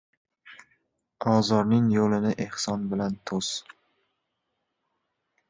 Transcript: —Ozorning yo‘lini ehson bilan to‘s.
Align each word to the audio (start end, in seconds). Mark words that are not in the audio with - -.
—Ozorning 1.33 1.89
yo‘lini 1.97 2.31
ehson 2.47 2.89
bilan 2.95 3.19
to‘s. 3.33 3.53